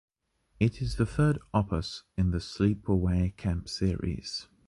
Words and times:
It 0.59 0.81
is 0.81 0.95
the 0.95 1.05
third 1.05 1.37
opus 1.53 2.01
in 2.17 2.31
the 2.31 2.39
Sleepaway 2.39 3.37
Camp 3.37 3.69
series. 3.69 4.47